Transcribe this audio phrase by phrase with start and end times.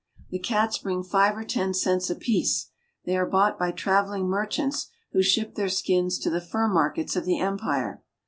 [0.31, 2.71] The cats bring five or ten cents apiece;
[3.05, 7.15] they are bought by travel ing merchants, who ship their skins to the fur markets
[7.15, 8.01] of the empire.